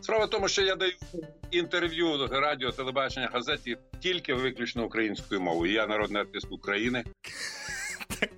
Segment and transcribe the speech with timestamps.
[0.00, 0.92] Справа в тому, що я даю
[1.50, 5.72] інтерв'ю радіо, телебачення, газеті тільки виключно українською мовою.
[5.72, 7.04] Я народний артист України.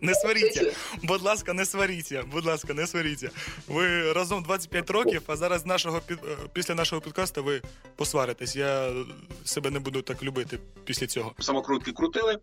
[0.01, 0.73] Не сваріться,
[1.03, 2.25] будь ласка, не сваріться.
[2.33, 3.31] Будь ласка, не сваріться.
[3.69, 7.63] Ви разом 25 років, а зараз нашого під е, після нашого підкасту ви
[7.97, 8.57] посваритесь.
[8.57, 8.93] Я
[9.45, 11.35] себе не буду так любити після цього.
[11.39, 12.39] Самокрутки крутили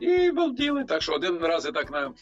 [0.00, 0.84] і балділи.
[0.84, 2.12] Так що один раз я так на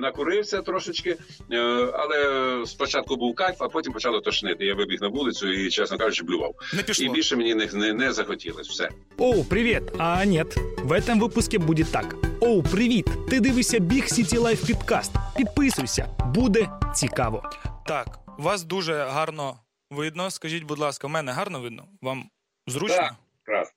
[0.00, 1.16] накурився трошечки,
[1.52, 1.58] е,
[1.94, 4.64] але спочатку був кайф, а потім почало тошнити.
[4.64, 6.54] Я вибіг на вулицю і, чесно кажучи, блював.
[6.74, 7.06] Не пішло.
[7.06, 8.70] І більше мені не, не, не захотілося.
[8.70, 8.88] Все.
[9.18, 9.82] Оу, привіт!
[9.98, 12.16] А нет, в этом выпуске буде так.
[12.40, 13.06] Оу, привіт!
[13.30, 15.12] Ти дивишся Big City Life підкаст.
[15.36, 17.50] Підписуйся, буде цікаво.
[17.86, 19.56] Так, вас дуже гарно
[19.90, 20.30] видно.
[20.30, 21.84] Скажіть, будь ласка, в мене гарно видно?
[22.02, 22.30] Вам
[22.66, 22.96] зручно?
[22.96, 23.74] Так, красно.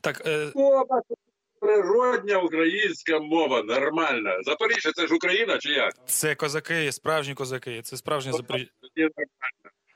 [0.00, 0.84] Так, е, О,
[1.70, 4.42] природня українська мова, нормальна.
[4.42, 5.94] Запоріжжя це ж Україна чи як?
[6.06, 8.70] Це козаки, справжні козаки, це справжні Запоріжжя.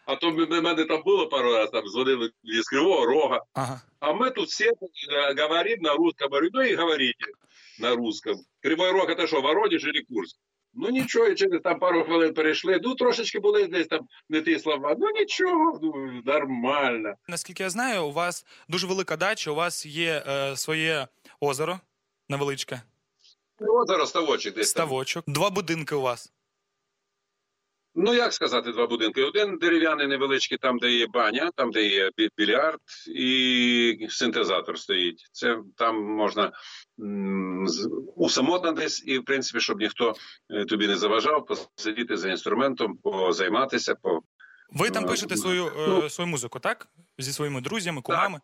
[0.06, 3.40] А то в мене там було пару разів, там дзвонили з Кривого Рога.
[3.54, 3.80] Ага.
[4.00, 6.28] А ми тут всі э, говоримо на русском.
[6.52, 7.24] Ну і говорите
[7.80, 8.34] на русском.
[8.62, 10.36] Кривой Рог це що, Воронеж или Курск?
[10.76, 12.80] Ну нічого, і через там пару хвилин перейшли.
[12.82, 14.96] Ну трошечки були десь там не ті слова.
[14.98, 17.14] Ну нічого, ну нормально.
[17.28, 21.06] Наскільки я знаю, у вас дуже велика дача, у вас є е, своє
[21.40, 21.80] озеро
[22.28, 22.82] невеличке.
[23.60, 24.70] Озеро ставочок десь.
[24.70, 25.24] Ставочок.
[25.26, 26.32] Два будинки у вас.
[27.96, 29.22] Ну, як сказати, два будинки.
[29.22, 32.80] Один дерев'яний невеличкий, там, де є баня, там, де є більярд,
[33.14, 35.28] і синтезатор стоїть.
[35.32, 36.52] Це там можна
[38.76, 40.14] десь, і, в принципі, щоб ніхто
[40.50, 43.94] е, тобі не заважав, посидіти за інструментом, позайматися.
[43.94, 44.20] по...
[44.70, 46.88] Ви там пишете свою ну, свою музику, так?
[47.18, 48.38] Зі своїми друзями, кумами.
[48.38, 48.42] Так.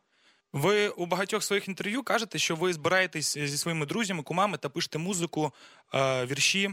[0.53, 4.99] Ви у багатьох своїх інтерв'ю кажете, що ви збираєтесь зі своїми друзями, кумами та пишете
[4.99, 5.53] музику,
[5.95, 6.71] е, вірші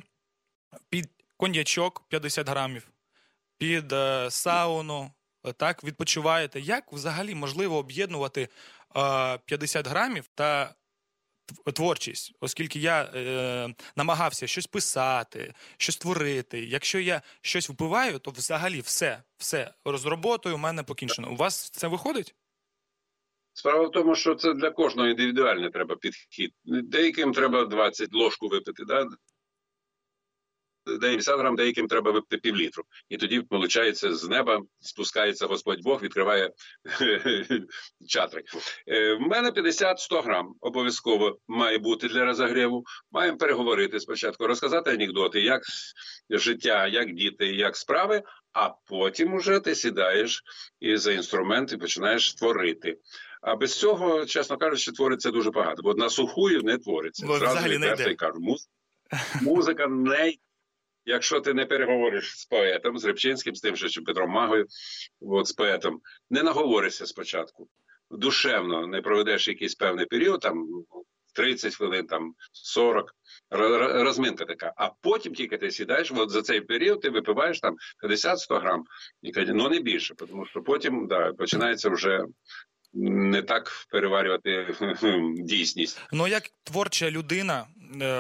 [0.90, 2.88] під коньячок 50 грамів,
[3.58, 5.12] під е, сауну,
[5.58, 6.60] так, відпочиваєте.
[6.60, 8.50] Як взагалі можливо об'єднувати
[8.96, 10.76] е, 50 грамів та
[11.74, 16.66] творчість, оскільки я е, намагався щось писати, щось творити.
[16.66, 21.32] Якщо я щось впиваю, то взагалі все, все з роботою у мене покінчено.
[21.32, 22.36] У вас це виходить?
[23.54, 26.52] Справа в тому, що це для кожного індивідуальний треба підхід.
[26.66, 29.06] Деяким треба 20 ложку випити, да?
[30.88, 32.84] Деяким 50 грам, деяким треба випити півлітру.
[33.10, 36.52] І тоді, виходить, з неба спускається Господь Бог, відкриває
[38.08, 38.44] чатри.
[38.88, 42.84] Е, в мене 50-100 грам обов'язково має бути для розогріву.
[43.12, 45.62] Маємо переговорити спочатку, розказати анекдоти, як
[46.30, 48.24] життя, як діти, як справи.
[48.54, 50.44] А потім уже ти сідаєш
[50.80, 52.98] і за інструмент і починаєш творити.
[53.42, 55.82] А без цього, чесно кажучи, твориться дуже багато.
[55.82, 57.28] Бо на сухую не твориться.
[57.28, 58.40] Зразу не кажу,
[59.42, 60.34] музика не
[61.08, 64.66] якщо ти не переговориш з поетом, з Рибчинським, з тим же Петром Магою,
[65.22, 67.68] от, з поетом, не наговоришся спочатку.
[68.12, 70.68] Душевно не проведеш якийсь певний період, там
[71.34, 73.16] 30 хвилин, там 40,
[73.50, 74.74] розминка така.
[74.78, 78.84] А потім тільки ти сідаєш, от за цей період ти випиваєш там 50-100 грам,
[79.48, 82.26] ну не більше, тому що потім да, починається вже
[82.94, 84.76] не так переварювати
[85.38, 86.02] дійсність.
[86.12, 87.68] Ну як творча людина,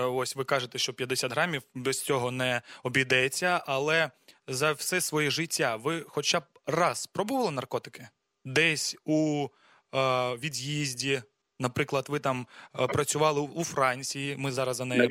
[0.06, 4.12] ось ви кажете, що 50 грамів без цього не обійдеться, але
[4.48, 8.08] за все своє життя ви хоча б раз спробували наркотики?
[8.46, 9.48] Десь у
[9.96, 11.22] е, від'їзді,
[11.60, 12.48] наприклад, ви там
[12.80, 14.36] е, працювали у Франції.
[14.38, 15.10] Ми зараз за нею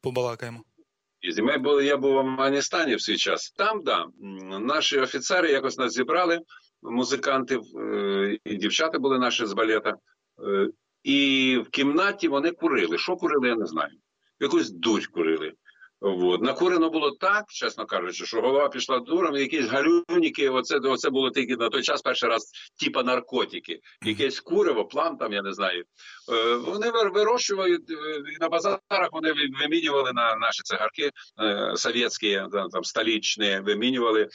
[0.00, 0.64] побалакаємо.
[1.38, 3.50] Ми були, я був в Афганістані в свій час.
[3.50, 4.06] Там да
[4.60, 6.40] наші офіцери якось нас зібрали
[6.82, 9.94] музикантів, е, і дівчата були наші з балета.
[11.02, 12.98] І в кімнаті вони курили.
[12.98, 13.92] Що курили, я не знаю.
[14.40, 15.52] Якусь дурь курили.
[16.00, 16.42] От.
[16.42, 21.56] Накурено було так, чесно кажучи, що голова пішла дуром, якісь галюніки, оце оце було тільки
[21.56, 25.84] на той час перший раз, типа наркотики, якесь курево, план там, я не знаю.
[26.32, 27.78] Е, Вони вирощували
[28.40, 31.10] на базарах, вони вимінювали на наші цигарки
[31.42, 32.42] е, совєтські,
[32.72, 34.28] там столічні, вимінювали е,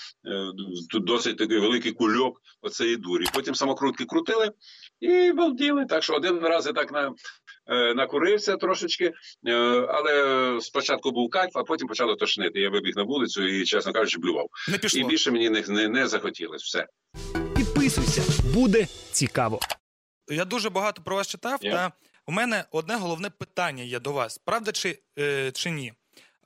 [0.90, 3.26] тут досить такий великий кульок оцеї дурі.
[3.34, 4.52] Потім самокрутки крутили
[5.00, 5.86] і балділи.
[5.86, 7.14] Так що один раз я так на
[7.63, 9.14] Е, накурився трошечки,
[9.48, 9.54] е,
[9.90, 12.60] але спочатку був кайф, а потім почало тошнити.
[12.60, 14.48] Я вибіг на вулицю і, чесно кажучи, блював.
[14.70, 15.00] Не пішло.
[15.00, 16.64] І більше мені не, не, не захотілося.
[16.66, 16.88] Все.
[17.56, 19.60] Підписуйся, буде цікаво.
[20.30, 21.60] Я дуже багато про вас читав.
[21.64, 21.72] Yeah.
[21.72, 21.92] Та
[22.28, 25.94] у мене одне головне питання є до вас: правда чи, е, чи ні?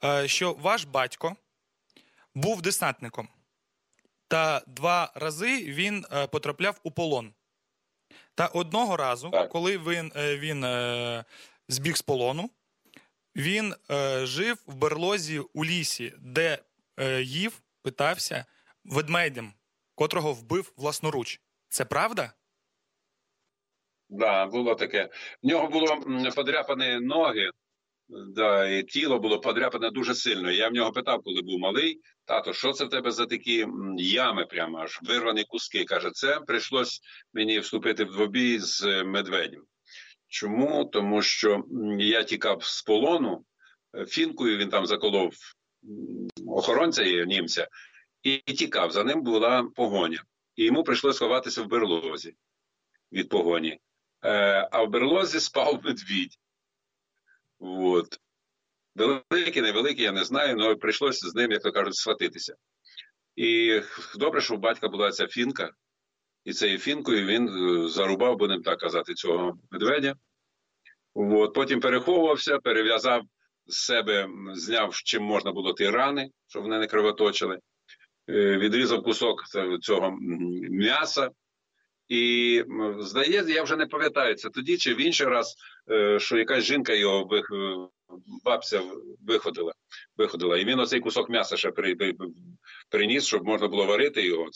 [0.04, 1.36] Е, Що ваш батько
[2.36, 3.28] був десантником,
[4.28, 7.34] та два рази він е, потрапляв у полон.
[8.36, 9.50] Та одного разу, так.
[9.50, 11.26] коли він е, він е,
[11.68, 12.50] збіг з полону,
[13.36, 16.60] він е, жив в берлозі у лісі, де
[17.22, 18.46] їв, питався
[18.86, 19.54] ведмедем,
[19.96, 21.42] котрого вбив власноруч.
[21.70, 22.24] Це правда?
[24.10, 25.10] Так, да, було таке.
[25.44, 25.98] В нього було
[26.36, 27.50] подряпані ноги,
[28.10, 30.52] да, і тіло було подряпане дуже сильно.
[30.52, 33.68] Я в нього питав, коли був малий, тато, що це в тебе за такі
[33.98, 35.86] ями, прямо аж вирвані куски.
[35.86, 37.02] Каже, це прийшлось
[37.34, 39.64] мені вступити в двобій з медведем.
[40.28, 40.86] Чому?
[40.86, 41.64] Тому що
[42.00, 43.46] я тікав з полону,
[43.98, 45.34] е, фінкою він там заколов
[46.48, 47.68] охоронця німця
[48.24, 48.92] і тікав.
[48.92, 50.24] За ним була погоня.
[50.56, 52.36] І йому прийшлося ховатися в берлозі
[53.12, 53.80] від погоні.
[54.26, 56.38] Е, а в берлозі спав медвідь.
[57.60, 58.20] От.
[58.96, 62.56] Великий, невеликий, я не знаю, але прийшлося з ним, як то кажуть, схватитися.
[63.36, 63.82] І
[64.16, 65.72] добре, що у батька була ця фінка,
[66.44, 70.16] і цією фінкою він е, зарубав, будемо так казати, цього медведя.
[71.14, 71.54] От.
[71.54, 73.24] Потім переховувався, перев'язав
[73.66, 77.60] з себе, зняв, чим можна було ті рани, щоб вони не кровоточили,
[78.30, 79.44] е, відрізав кусок
[79.82, 80.18] цього
[80.70, 81.30] м'яса.
[82.08, 82.64] І
[83.00, 85.56] здається, я вже не пам'ятаю це тоді, чи в інший раз,
[85.92, 87.30] е, що якась жінка його
[88.44, 88.82] бабця
[89.28, 89.74] виходила,
[90.18, 90.58] виходила.
[90.58, 91.72] І він оцей кусок м'яса ще
[92.90, 94.50] приніс, щоб можна було варити його.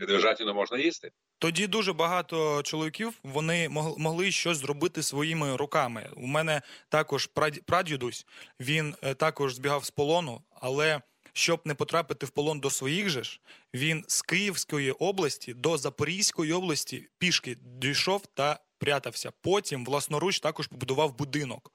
[0.00, 1.10] Відвижатіно можна їсти.
[1.38, 3.68] Тоді дуже багато чоловіків вони
[3.98, 6.10] могли щось зробити своїми руками.
[6.16, 7.28] У мене також
[7.66, 8.26] прадідусь,
[8.60, 11.00] він е, також збігав з полону, але
[11.32, 13.40] щоб не потрапити в полон до своїх же ж,
[13.74, 19.32] він з Київської області до Запорізької області пішки дійшов та прятався.
[19.40, 21.72] Потім власноруч також побудував будинок.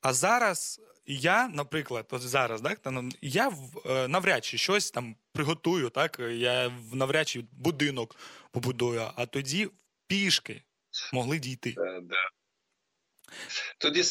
[0.00, 2.80] А зараз я, наприклад, от зараз, так,
[3.22, 3.52] я
[3.86, 8.16] е, навряд чи щось там приготую, так, я навряд чи будинок
[8.50, 9.68] побудую, а тоді
[10.06, 10.62] пішки
[11.12, 11.74] могли дійти.
[12.02, 12.30] Да.
[13.78, 14.02] Тоді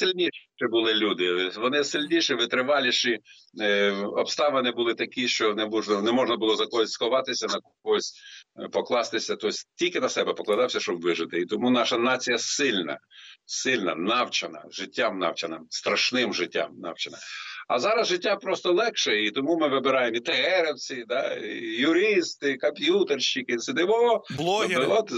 [0.63, 1.49] сильніші були люди.
[1.57, 3.19] Вони сильніші, витриваліші.
[3.61, 8.13] Е, обставини були такі, що не можна не можна було за когось сховатися, на когось
[8.59, 9.35] е, покластися.
[9.35, 11.39] Тобто тільки на себе покладався, щоб вижити.
[11.39, 12.99] І тому наша нація сильна,
[13.45, 17.17] сильна, навчена, життям навчена, страшним життям навчена.
[17.67, 23.59] А зараз життя просто легше, і тому ми вибираємо і ТРівці, да, і юристи, комп'ютерщики,
[23.59, 24.23] сидимо.
[24.37, 24.85] Блогери.
[24.85, 25.11] От,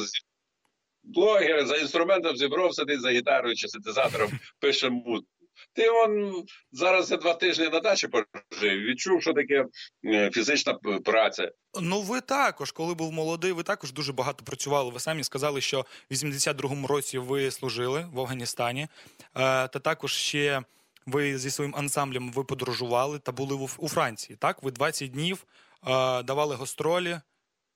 [1.05, 5.25] блогер за інструментом зібрав, сидить за гітарою чи синтезатором, пише мут.
[5.73, 9.65] Ти он зараз за два тижні на дачі пожив, відчув, що таке
[10.05, 10.73] е, фізична
[11.05, 11.51] праця.
[11.81, 14.91] Ну, ви також, коли був молодий, ви також дуже багато працювали.
[14.91, 18.87] Ви самі сказали, що в 82-му році ви служили в Афганістані, е,
[19.67, 20.63] та також ще
[21.05, 24.37] ви зі своїм ансамблем ви подорожували та були у Франції.
[24.37, 25.45] Так, ви 20 днів
[25.87, 27.19] е, давали гастролі.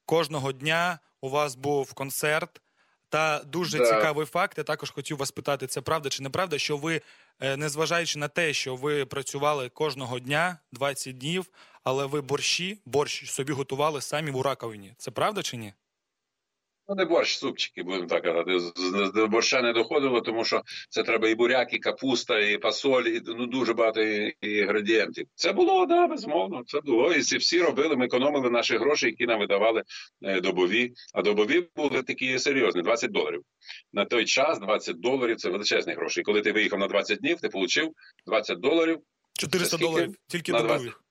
[0.05, 2.61] Кожного дня у вас був концерт.
[3.09, 3.85] Та дуже да.
[3.85, 4.57] цікавий факт.
[4.57, 7.01] Я також хотів вас питати, це правда чи неправда, що ви,
[7.39, 11.45] е, незважаючи на те, що ви працювали кожного дня 20 днів,
[11.83, 14.93] але ви борщі, борщ собі готували самі в раковині.
[14.97, 15.73] Це правда чи ні?
[16.89, 18.59] Ну, не борщ, супчики, будемо так казати.
[19.15, 23.21] До борща не доходило, тому що це треба і буряк, і капуста, і фасоль, і
[23.25, 24.01] ну дуже багато
[24.41, 25.27] інгредієнтів.
[25.35, 26.63] Це було, да, безмовно.
[26.67, 27.13] Це було.
[27.13, 27.95] І всі робили.
[27.95, 29.83] Ми економили наші гроші, які нам видавали
[30.21, 30.93] е, добові.
[31.13, 33.41] А добові були такі серйозні 20 доларів.
[33.93, 36.19] На той час 20 доларів це величезні гроші.
[36.19, 37.93] І коли ти виїхав на 20 днів, ти отримав
[38.27, 38.99] 20 доларів.
[39.33, 41.03] 400 доларів тільки на добових.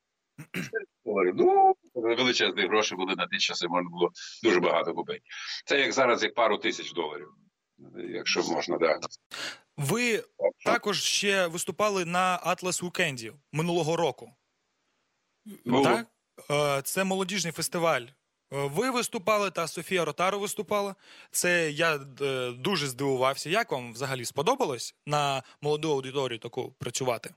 [1.18, 1.34] Доларів.
[1.36, 4.10] Ну, величезні гроші були на ті часи, можна було
[4.42, 5.20] дуже багато купити.
[5.66, 7.28] Це як зараз, як пару тисяч доларів,
[8.08, 9.00] якщо можна, да.
[9.76, 10.24] Ви
[10.64, 14.30] також ще виступали на Атлас Вікенді минулого року.
[15.64, 15.84] Було.
[15.84, 16.06] Так?
[16.50, 18.02] Е, це молодіжний фестиваль.
[18.02, 18.10] Е,
[18.50, 20.94] ви виступали, та Софія Ротаро виступала.
[21.30, 23.50] Це я е, дуже здивувався.
[23.50, 27.34] Як вам взагалі сподобалось на молоду аудиторію таку працювати?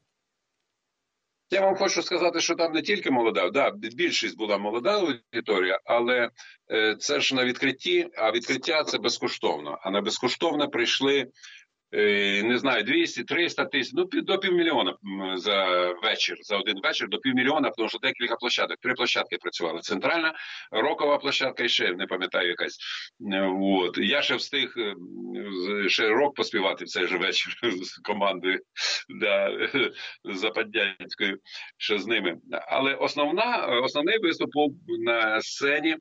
[1.54, 6.30] Я вам хочу сказати, що там не тільки молода, да, більшість була молода аудиторія, але
[6.72, 9.80] е, це ж на відкритті, а відкриття це безкоштовно.
[9.82, 11.28] А на безкоштовне прийшли
[11.92, 14.96] не знаю, 200, 300 тисяч, ну до півмільйона
[15.36, 19.80] за вечір, за один вечір до півмільйона, тому що декілька площадок, три площадки працювали.
[19.80, 20.34] Центральна
[20.72, 22.78] рокова площадка і ще не пам'ятаю якась.
[23.34, 23.98] Е, от.
[23.98, 24.96] Я ще встиг е,
[25.90, 28.60] ще рок поспівати в цей же вечір з командою
[29.10, 29.52] да,
[30.34, 31.38] Западянською,
[31.78, 32.38] що з ними.
[32.68, 35.96] Але основна, основний виступ був на сцені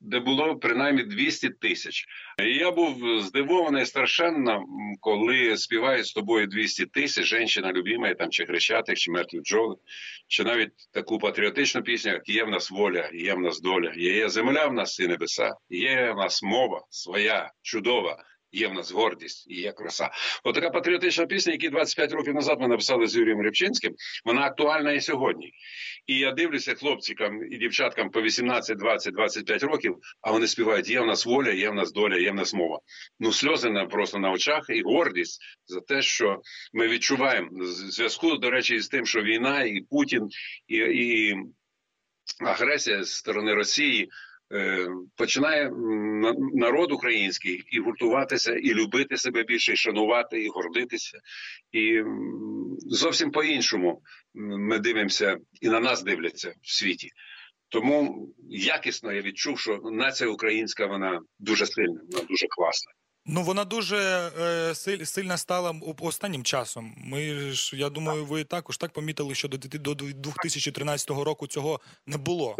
[0.00, 2.04] де було принаймні 200 тисяч.
[2.38, 4.64] Я був здивований страшенно,
[5.00, 9.76] коли співають з тобою 200 тисяч, жінка любима, там чи хрещатих, чи мертві бджоли,
[10.28, 14.28] чи навіть таку патріотичну пісню, як є в нас воля, є в нас доля, є
[14.28, 18.24] земля в нас і небеса, є в нас мова своя, чудова.
[18.52, 20.10] Є в нас гордість і є краса.
[20.44, 25.00] От патріотична пісня, яку 25 років назад ми написали з Юрієм Рибчинським, вона актуальна і
[25.00, 25.52] сьогодні.
[26.06, 31.00] І я дивлюся хлопчикам і дівчаткам по 18, 20, 25 років, а вони співають: є
[31.00, 32.80] в нас воля, є в нас доля, є в нас мова.
[33.20, 36.40] Ну, сльози на просто на очах і гордість за те, що
[36.72, 40.28] ми відчуваємо в зв'язку, до речі, з тим, що війна, і Путін,
[40.66, 41.36] і, і
[42.40, 44.10] агресія з сторони Росії.
[44.52, 45.70] Е, починає
[46.54, 51.18] народ український і гуртуватися, і любити себе більше, і шанувати, і гордитися.
[51.72, 52.02] І
[52.78, 54.02] зовсім по-іншому
[54.34, 57.10] ми дивимося і на нас дивляться в світі.
[57.68, 62.92] Тому якісно я відчув, що нація українська вона дуже сильна, вона дуже класна.
[63.28, 63.96] Ну вона дуже
[64.40, 64.74] е,
[65.04, 66.94] сильна стала останнім часом.
[66.96, 72.16] Ми ж я думаю, ви також так помітили, що до до 2013 року цього не
[72.16, 72.56] було.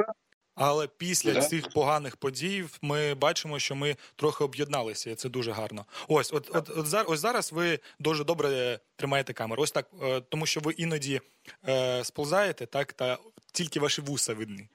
[0.57, 1.43] Але після да.
[1.43, 5.85] цих поганих подій ми бачимо, що ми трохи об'єдналися, і це дуже гарно.
[6.09, 9.63] Ось, от, от, от зараз, ось зараз ви дуже добре тримаєте камеру.
[9.63, 11.21] Ось так, е, тому що ви іноді
[11.69, 13.19] е, сползаєте, так та
[13.53, 14.69] тільки ваші вуса видні.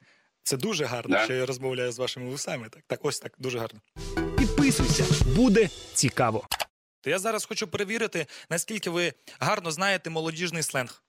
[0.43, 1.23] Це дуже гарно, да.
[1.23, 2.69] що я розмовляю з вашими вусами.
[2.69, 3.79] Так, так, ось так, дуже гарно.
[4.38, 6.47] Підписуйся, буде цікаво.
[7.01, 11.03] То я зараз хочу перевірити, наскільки ви гарно знаєте молодіжний сленг.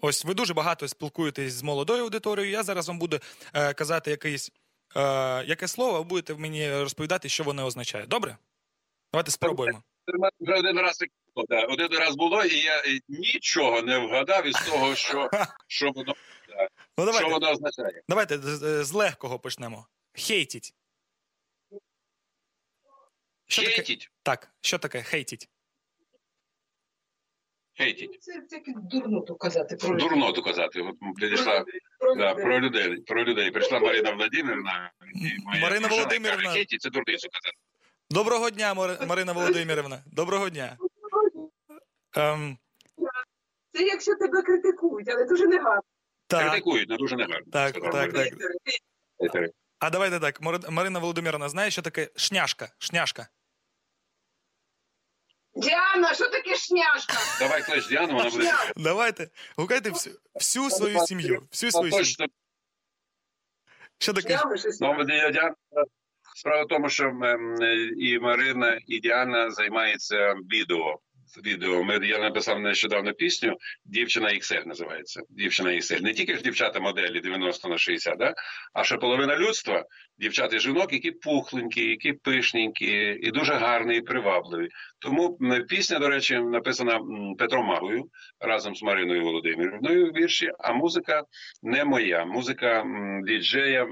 [0.00, 2.52] Ось ви дуже багато спілкуєтесь з молодою аудиторією.
[2.52, 3.20] Я зараз вам буду
[3.54, 4.50] е, казати якийсь,
[4.96, 5.00] е,
[5.44, 8.06] яке слово, ви будете мені розповідати, що воно означає.
[8.06, 8.36] Добре?
[9.12, 9.82] Давайте спробуємо.
[10.40, 10.98] Вже один раз
[11.68, 15.30] один раз було, і я нічого не вгадав із того, що
[15.66, 16.14] що воно
[16.98, 18.02] ну, давайте, що воно означає.
[18.08, 18.38] Давайте
[18.84, 19.86] з, легкого почнемо.
[20.12, 20.74] Хейтіть.
[23.48, 23.98] Що Хейтіть?
[23.98, 24.10] Таке?
[24.22, 25.48] Так, що таке хейтіть?
[27.78, 28.22] Хейтіть.
[28.22, 30.08] Це тільки дурноту казати про людей.
[30.08, 30.80] Дурноту казати.
[30.80, 31.64] От прийшла
[31.98, 32.96] про, да, про людей.
[32.96, 33.50] Про людей.
[33.50, 34.92] Прийшла Марина Владимирівна.
[35.62, 36.50] Марина Володимирівна.
[36.50, 37.56] Хейтіть, це дурницю казати.
[38.10, 38.74] Доброго дня,
[39.08, 40.02] Марина Володимирівна.
[40.06, 40.76] Доброго дня.
[42.16, 42.58] Ем...
[43.72, 45.82] Це якщо тебе критикують, але дуже негарно.
[46.26, 46.50] Так.
[46.50, 47.46] Критикують, але дуже негарно.
[47.52, 48.28] Так, так, так.
[49.78, 50.40] А давайте так.
[50.70, 52.68] Марина Володимирівна знає, що таке шняшка?
[52.78, 53.28] Шняшка.
[55.56, 57.14] Діана, що таке шняшка?
[57.38, 58.52] Давай клич Діану, вона буде.
[58.76, 59.28] Давайте.
[59.56, 61.42] Гукайте всю, всю свою сім'ю.
[61.50, 62.28] Всю свою сім'ю.
[63.98, 64.40] Що таке?
[64.80, 65.54] Ну, Діана,
[66.34, 67.12] справа в тому, що
[67.98, 70.98] і Марина, і Діана займаються відео
[71.44, 71.84] відео.
[71.84, 75.22] Ми, Я написав нещодавно пісню Дівчина XL називається.
[75.30, 76.02] Дівчина XL.
[76.02, 78.34] Не тільки ж дівчата моделі 90 на 60, да?
[78.72, 79.84] а ще половина людства,
[80.18, 84.68] дівчат і жінок, які пухленькі, які пишненькі, і дуже гарні, і привабливі.
[84.98, 87.00] Тому пісня, до речі, написана
[87.38, 88.04] Петром Магою
[88.40, 91.22] разом з Мариною Володимирівною вірші, а музика
[91.62, 92.24] не моя.
[92.24, 92.84] Музика
[93.26, 93.86] діджея.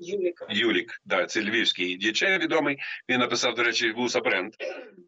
[0.00, 0.46] Юлік.
[0.50, 2.78] Юлік, да, це львівський діджей відомий.
[3.08, 4.52] Він написав, до речі, Вуса Бренд.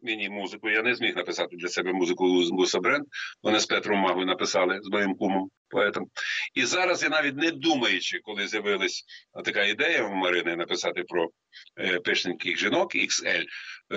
[0.03, 0.69] Мені музику.
[0.69, 3.05] Я не зміг написати для себе музику Вуса Бренд.
[3.43, 6.07] Вони з Петром Магою написали з моїм кумом, поетом.
[6.53, 9.03] І зараз я навіть не думаючи, коли з'явилась
[9.45, 11.29] така ідея у Марини написати про
[11.79, 13.43] е, пишненьких жінок XL,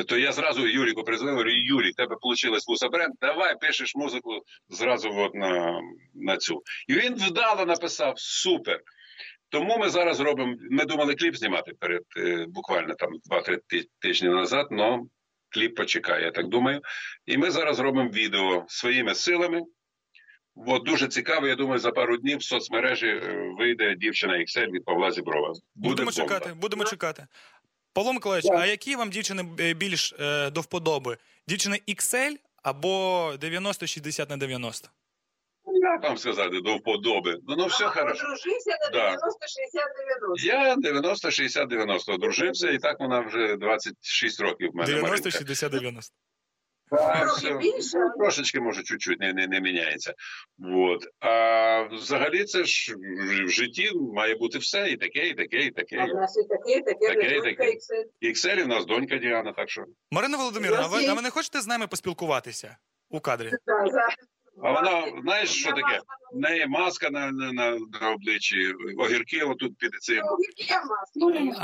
[0.08, 5.10] то я зразу Юліку призвив, говорю, Юлік, тебе вийшло Вуса Бренд, давай пишеш музику зразу
[5.14, 5.80] от на,
[6.14, 6.62] на цю.
[6.88, 8.80] І він вдало написав супер.
[9.52, 10.56] Тому ми зараз робимо.
[10.70, 13.58] Ми думали кліп знімати перед е, буквально там 2-3
[13.98, 14.66] тижні назад.
[14.70, 15.00] але
[15.48, 16.80] кліп почекає, я так думаю.
[17.26, 19.62] І ми зараз робимо відео своїми силами.
[20.54, 21.46] От дуже цікаво.
[21.46, 25.48] Я думаю, за пару днів в соцмережі е, вийде дівчина XL від Павла Зіброва.
[25.48, 26.12] Буде будемо бомба.
[26.12, 26.54] чекати.
[26.54, 27.26] Будемо чекати.
[27.92, 31.16] Павло Миколаївич, а які вам дівчини е, більш е, до вподоби?
[31.48, 34.88] Дівчини XL або 90-60 на 90?
[35.66, 37.38] Як вам сказати, до вподоби.
[37.48, 38.24] Ну, ну все хорошо.
[38.24, 39.18] Одружився на 90-60-90.
[40.44, 45.02] Я 90-60-90 одружився, і так вона вже 26 років в мене.
[45.02, 46.10] 90-60-90.
[46.92, 50.14] Ну, трошечки, може, чуть-чуть не не, не міняється.
[50.58, 51.06] Вот.
[51.20, 52.94] А взагалі це ж
[53.46, 55.96] в житті має бути все, і таке, і таке, і таке.
[55.98, 57.78] А в нас і таке, і таке, таке, і таке.
[58.20, 59.84] Ікселі в нас донька Діана, так що.
[60.10, 62.76] Марина Володимирівна, а ви, а ви не хочете з нами поспілкуватися
[63.10, 63.50] у кадрі?
[63.50, 63.88] Так,
[64.62, 66.00] а вона, знаєш, що таке?
[66.32, 70.22] В неї маска на на, на, на обличчі, огірки отут під цим.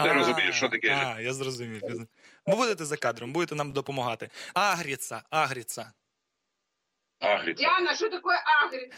[0.04, 0.90] Ти розумієш, що таке?
[0.90, 1.82] А, я зрозумів.
[2.46, 4.30] Ви будете за кадром, будете нам допомагати.
[4.54, 5.92] Агріца, агріца.
[7.20, 7.62] Агріца.
[7.62, 8.96] Діана, що таке агріца?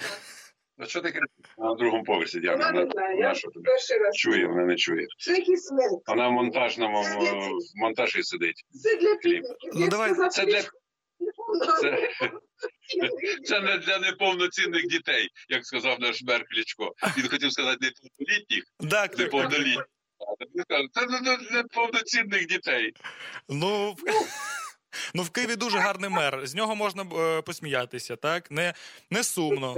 [0.79, 1.21] А що таке
[1.59, 2.67] на другому поверсі, Діана?
[2.67, 3.69] Вона, вона, вона що тобі?
[4.15, 5.07] Чує, вона не чує.
[5.19, 6.03] Це якийсь смерть.
[6.07, 7.05] Вона в монтажному
[7.75, 8.65] монтажі сидить.
[8.83, 9.73] Це для підлітків.
[9.75, 10.15] Ну, давай.
[10.31, 10.63] Це для...
[11.81, 12.09] Це...
[13.45, 16.95] Це не для неповноцінних дітей, як сказав наш мер Кличко.
[17.19, 19.85] Він хотів сказати неповнолітніх, так, неповнолітніх.
[20.93, 21.07] Це
[21.51, 22.93] для повноцінних дітей.
[23.49, 23.97] Ну,
[25.15, 26.47] ну, в Києві дуже гарний мер.
[26.47, 28.51] З нього можна е, посміятися, так?
[28.51, 28.75] Не
[29.11, 29.77] не сумно.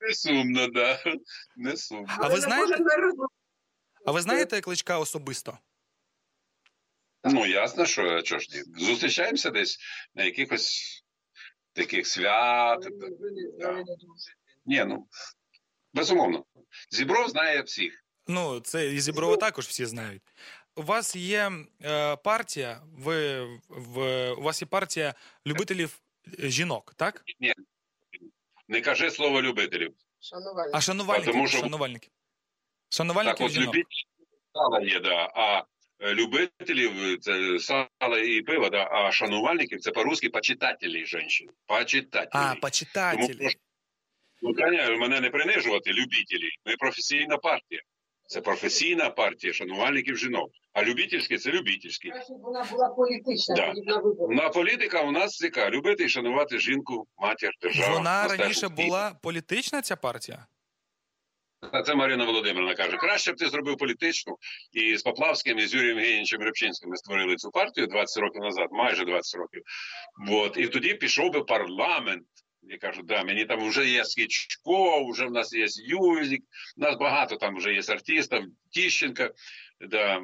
[0.00, 1.04] Не сумно, да.
[1.56, 2.06] Не сумно.
[2.18, 2.78] А ви знаєте,
[4.06, 5.58] а ви знаєте Кличка особисто?
[7.24, 8.84] Ну, ясно, що чого ж ні.
[8.86, 9.78] Зустрічаємося десь
[10.14, 11.02] на якихось
[11.72, 12.86] таких свят.
[13.58, 13.84] Да.
[14.66, 15.08] Ні, ну,
[15.94, 16.44] безумовно.
[16.90, 18.04] Зібров знає всіх.
[18.26, 20.22] Ну, це і Зіброва також всі знають.
[20.76, 21.52] У вас є
[21.84, 25.14] е, партія, ви в у вас є партія
[25.46, 26.00] любителів
[26.40, 27.22] е, жінок, так?
[27.40, 27.54] Ні.
[28.68, 29.94] Не кажи слово любителів.
[30.20, 30.76] Шанувальники.
[30.76, 31.32] А шанувальники.
[31.32, 32.08] Тому що- шанувальники.
[32.88, 33.66] Шанувальників Так, от жінок.
[33.74, 35.64] любителів є, да, а
[36.02, 41.54] любителів це сала і пива, да, а шанувальників це по-русски почитателі жінок.
[41.66, 42.30] Почитателі.
[42.32, 43.34] А, почитателі.
[43.34, 43.56] прошу,
[44.42, 46.50] ну, конечно, мене не принижувати, любителі.
[46.66, 47.80] Ми професійна партія.
[48.26, 50.50] Це професійна партія шанувальників жінок.
[50.72, 52.12] А любительські це любительські.
[52.42, 53.74] Вона була політична, Да.
[54.28, 55.70] на політика у нас яка?
[55.70, 57.94] Любити і шанувати жінку, матір, державу.
[57.94, 60.46] Вона раніше була політична ця партія?
[61.86, 64.36] Це Марина Володимирівна каже: краще б ти зробив політичну.
[64.72, 68.68] І з Поплавським, і з Юрієм Генічем Рибчинським ми створили цю партію 20 років назад,
[68.72, 69.62] майже 20 років.
[70.30, 70.56] От.
[70.56, 72.24] І тоді пішов би парламент.
[72.62, 76.42] Я кажу, да, мені там вже є Скічко, вже в нас є Юзік,
[76.76, 79.30] у нас багато там вже є артистів, Тіщенка,
[79.80, 80.22] да,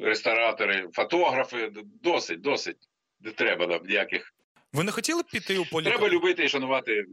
[0.00, 1.72] ресторатори, фотографи.
[2.02, 2.76] Досить, досить.
[3.20, 4.34] Не треба да, ніяких.
[4.72, 5.98] Ви не хотіли б піти у політику?
[5.98, 7.04] Треба любити і шанувати.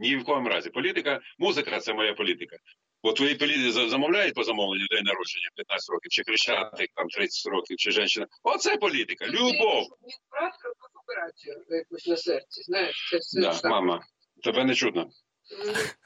[0.00, 0.70] Ні в коєму разі.
[0.70, 2.56] Політика, музика це моя політика.
[3.02, 7.76] От твої політики замовляють по замовленню день народження 15 років, чи хрещатик там 30 років,
[7.76, 8.30] чи жінка.
[8.42, 9.26] Оце політика.
[9.26, 9.82] Любов.
[10.02, 13.70] Він брат робив операцію якусь на серці, знаєш, це все Да, так.
[13.70, 14.04] мама,
[14.44, 15.10] тебе не чутно.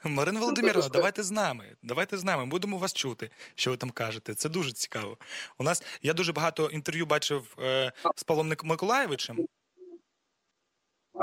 [0.05, 0.13] Мгм.
[0.13, 1.75] Марина Володимирівна, давайте з нами.
[1.83, 2.45] Давайте з нами.
[2.45, 4.33] Будемо вас чути, що ви там кажете.
[4.33, 5.17] Це дуже цікаво.
[5.57, 9.47] У нас я дуже багато інтерв'ю бачив е, з Павлом Миколаєвичем.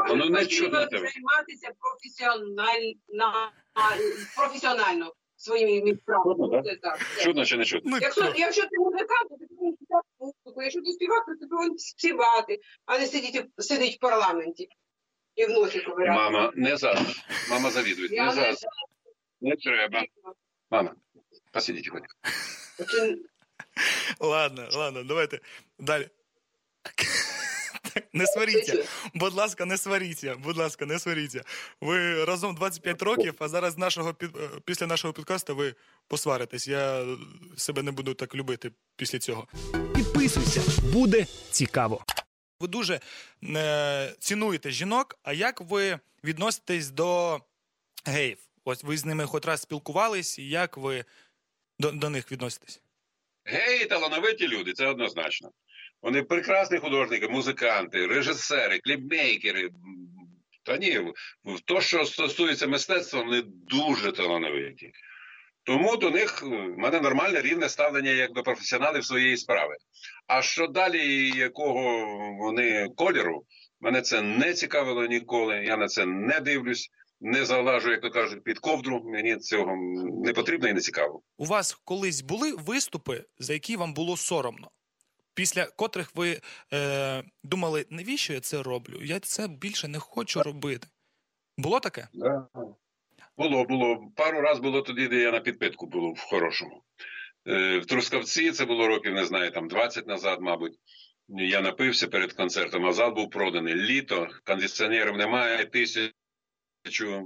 [0.09, 1.09] Воно не Потрібно чутно тебе.
[1.13, 3.53] займатися професіонально,
[4.37, 6.63] професіонально своїми справами.
[7.21, 7.91] Чудно чи не чутно?
[7.91, 10.63] Ну, Якщо, якщо ти музикант, то ти повинен співати музику.
[10.63, 14.69] Якщо ти співак, то ти повинен співати, а не сидіти сидить в парламенті
[15.35, 16.19] і в носі ковиряти.
[16.19, 17.17] Мама, не зараз.
[17.51, 18.09] Мама завідує.
[18.09, 18.67] Не не зараз.
[19.41, 20.05] Не треба.
[20.71, 20.95] Мама,
[21.53, 22.03] посидіть хоч.
[24.21, 25.41] Ладно, ладно, давайте
[25.79, 26.09] далі.
[28.13, 28.85] Не сваріться.
[29.15, 30.35] Будь ласка, не сваріться.
[30.35, 31.45] Будь ласка, не сваріться.
[31.81, 35.75] Ви разом 25 років, а зараз нашого під- е, після нашого підкасту ви
[36.09, 36.69] посваритесь.
[36.69, 37.07] Я
[37.57, 39.49] себе не буду так любити після цього.
[39.95, 42.05] Підписуйся, буде цікаво.
[42.61, 43.01] Ви дуже
[43.45, 45.19] е, цінуєте жінок.
[45.23, 47.41] А як ви відноситесь до
[48.05, 48.39] геїв?
[48.65, 51.05] Ось ви з ними хоч раз спілкувались, і як ви
[51.79, 52.81] до, до них відноситесь?
[53.45, 55.51] Геї талановиті люди, це однозначно.
[56.03, 59.71] Вони прекрасні художники, музиканти, режисери, кліпмейкери.
[60.65, 60.99] Та ні,
[61.45, 64.91] в- то, що стосується мистецтва, вони дуже талановиті.
[65.65, 69.75] Тому до них е, в мене нормальне рівне ставлення як до професіоналів своєї справи.
[70.27, 72.07] А що далі, якого
[72.41, 73.45] вони кольору,
[73.81, 75.65] мене це не цікавило ніколи.
[75.65, 76.89] Я на це не дивлюсь,
[77.21, 79.03] не залажу, як то кажуть, під ковдру.
[79.05, 79.77] Мені цього
[80.25, 81.23] не потрібно і не цікаво.
[81.39, 84.71] У вас колись були виступи, за які вам було соромно,
[85.35, 86.41] після котрих ви
[86.73, 89.01] е, думали, навіщо я це роблю?
[89.03, 90.89] Я це більше не хочу робити.
[91.59, 92.09] Було таке?
[93.37, 94.11] Було, було.
[94.17, 96.83] Пару раз було тоді, де я на підпитку був в хорошому.
[97.49, 100.79] Е, в Трускавці це було років, не знаю, там 20 назад, мабуть.
[101.29, 103.75] Я напився перед концертом, а зал був проданий.
[103.75, 106.13] Літо, кондиціонерів немає, тисячу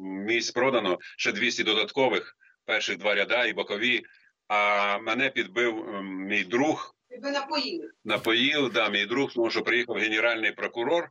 [0.00, 4.02] місць продано, ще 200 додаткових, перших два ряда і бокові.
[4.48, 7.90] А мене підбив мій друг, Тебе напоїли.
[8.04, 11.08] напоїв, да, мій друг, тому що приїхав генеральний прокурор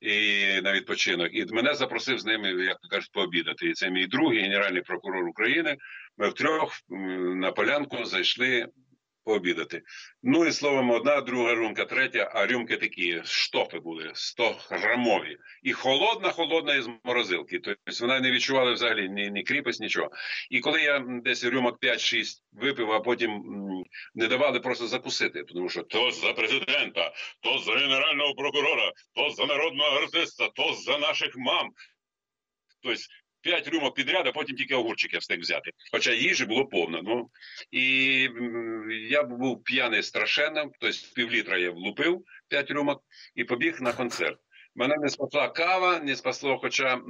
[0.00, 1.28] і на відпочинок.
[1.32, 3.66] І мене запросив з ними, як кажуть, пообідати.
[3.66, 5.76] І це мій друг, генеральний прокурор України.
[6.16, 6.72] Ми втрьох
[7.34, 8.66] на полянку зайшли
[9.24, 9.82] пообідати.
[10.22, 15.36] Ну і словом, одна, друга рюмка, третя, а рюмки такі штофи були 100 грамові.
[15.62, 17.58] І холодна, холодна із морозилки.
[17.58, 20.10] Тобто вона не відчувала взагалі ні, ні кріпость, нічого.
[20.50, 23.42] І коли я десь рюмок 5-6 випив, а потім
[24.14, 29.46] не давали просто закусити, тому що то за президента, то за генерального прокурора, то за
[29.46, 31.70] народного артиста, то за наших мам.
[32.82, 33.00] Тобто
[33.44, 35.70] п'ять рюмок підряд, а потім тільки огурчики встиг взяти.
[35.92, 37.00] Хоча їжі було повно.
[37.02, 37.30] Ну
[37.70, 38.28] і
[39.10, 43.02] я був п'яний страшенно, тобто півлітра я влупив п'ять рюмок
[43.34, 44.38] і побіг на концерт.
[44.76, 47.00] Мене не спасла кава, не спасло, хоча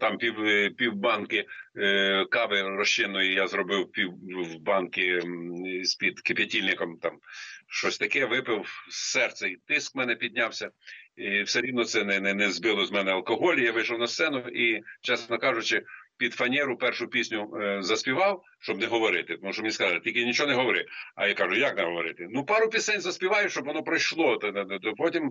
[0.00, 0.36] там пів
[0.76, 4.12] півбанки е, кави розчинної я зробив пів
[4.60, 5.20] банки
[5.82, 6.98] з під кип'ятільником.
[6.98, 7.18] Там
[7.68, 10.70] щось таке випив серце, і тиск мене піднявся,
[11.18, 13.56] і все рівно це не не, не збило з мене алкоголь.
[13.56, 15.82] Я вийшов на сцену і, чесно кажучи,
[16.18, 19.36] під фанеру першу пісню е, заспівав, щоб не говорити.
[19.36, 20.86] Тому що мені сказали, тільки нічого не говори.
[21.14, 22.26] А я кажу, як не говорити?
[22.30, 24.36] Ну, пару пісень заспіваю, щоб воно пройшло.
[24.36, 25.30] То, то, то потім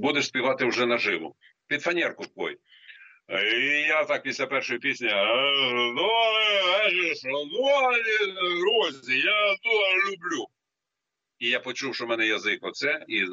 [0.00, 1.36] будеш співати вже наживу.
[1.68, 2.56] Під фанерку пой.
[3.28, 5.08] І я так після першої пісні
[8.60, 10.46] друзі, я дуже люблю.
[11.42, 13.24] І я почув, що в мене язик оце, і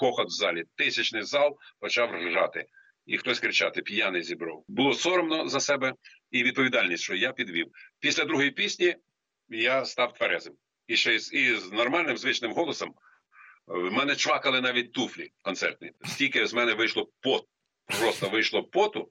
[0.00, 0.64] хохот в залі.
[0.76, 2.66] Тисячний зал почав ржати
[3.06, 4.64] і хтось кричати П'яний зібрав.
[4.68, 5.94] Було соромно за себе
[6.30, 7.66] і відповідальність, що я підвів.
[8.00, 8.96] Після другої пісні
[9.48, 10.54] я став тверезим.
[10.86, 12.94] І ще із, і з нормальним звичним голосом
[13.66, 15.92] в мене чвакали навіть туфлі концертні.
[16.04, 17.44] Стільки з мене вийшло пот.
[18.00, 19.10] Просто вийшло поту.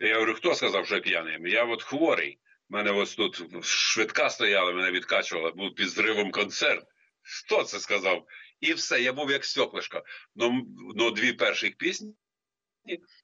[0.00, 1.52] Я говорю, хто сказав, що я п'яний?
[1.52, 2.38] Я от хворий.
[2.70, 6.84] У мене ось тут швидка стояла, мене відкачувала, був під зривом концерт.
[7.24, 8.26] Хто це сказав?
[8.60, 10.02] І все, я був як стеклишко.
[10.34, 12.14] Ну, ну дві перших пісні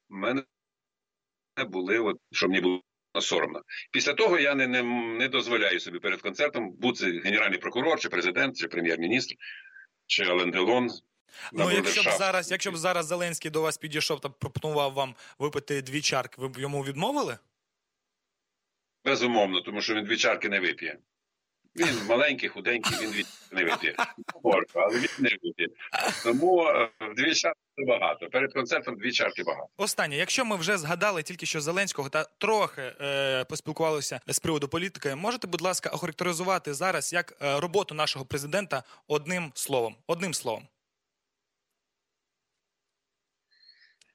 [0.08, 0.44] в мене
[1.56, 2.82] були, от, що мені було
[3.20, 3.62] соромно.
[3.92, 4.82] Після того я не не,
[5.18, 9.34] не дозволяю собі перед концертом бути генеральний прокурор, чи президент, чи прем'єр-міністр,
[10.06, 10.88] чи Ален Делон.
[11.52, 15.82] Ну, якщо б зараз, якщо б зараз Зеленський до вас підійшов та пропонував вам випити
[15.82, 17.38] дві чарки, ви б йому відмовили?
[19.04, 20.98] Безумовно, тому що він дві чарки не вип'є.
[21.76, 23.94] Він маленький, худенький, він від не вип'є.
[24.74, 25.66] Але він не вип'є.
[26.24, 28.28] Тому е, дві чарки багато.
[28.30, 29.68] Перед концертом дві чарки багато.
[29.76, 35.14] Останнє, якщо ми вже згадали тільки що Зеленського та трохи е, поспілкувалися з приводу політики,
[35.14, 39.96] можете, будь ласка, охарактеризувати зараз як е, роботу нашого президента одним словом.
[40.06, 40.68] Одним словом.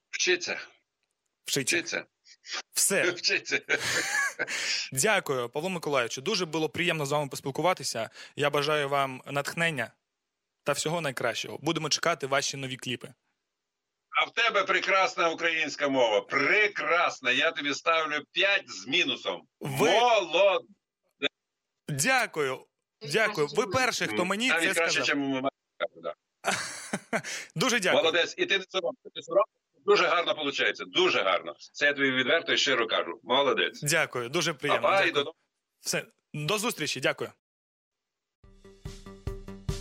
[0.10, 0.60] Вчиться.
[1.46, 1.76] Вчиться.
[1.76, 2.06] Вчиться.
[2.74, 3.12] Все.
[3.12, 3.60] Вчиться.
[5.02, 6.22] Дякую, Павло Миколаївичу.
[6.22, 8.10] Дуже було приємно з вами поспілкуватися.
[8.36, 9.92] Я бажаю вам натхнення
[10.64, 11.58] та всього найкращого.
[11.62, 13.14] Будемо чекати ваші нові кліпи.
[14.10, 16.22] А в тебе прекрасна українська мова.
[16.22, 17.32] Прекрасна.
[17.32, 19.48] Я тобі ставлю 5 з мінусом.
[19.60, 19.90] Ви...
[19.90, 20.66] Молод.
[21.90, 22.66] Дякую.
[23.12, 23.48] Дякую.
[23.48, 25.18] Ви перший, хто мені Навіть це краще, сказав.
[25.18, 25.50] ніж ми.
[27.56, 28.04] Дуже дякую.
[28.04, 28.36] Молодець.
[28.38, 29.10] І ти не соромся.
[29.16, 29.52] Ти соромся.
[29.87, 30.83] Дуже гарно виходить.
[30.87, 31.55] Дуже гарно.
[31.73, 33.21] Це я тобі відверто і щиро кажу.
[33.23, 33.83] Молодець.
[33.83, 34.83] Дякую, дуже приємно.
[34.83, 35.25] Папа, і Дякую.
[35.25, 35.33] до
[35.81, 36.05] Все.
[36.35, 37.31] До зустрічі, дякую.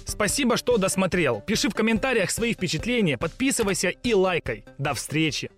[0.05, 1.41] Спасибо, что досмотрел.
[1.41, 4.65] Пиши в комментариях свои впечатления, подписывайся и лайкай.
[4.77, 5.49] До встречи!